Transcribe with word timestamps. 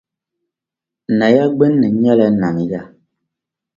Naya 1.17 1.45
gbinni 1.53 1.87
nyɛla, 2.01 2.27
“Nam 2.31 2.57
ya”. 2.69 2.81